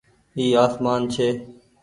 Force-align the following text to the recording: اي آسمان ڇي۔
اي 0.37 0.45
آسمان 0.65 1.01
ڇي۔ 1.13 1.27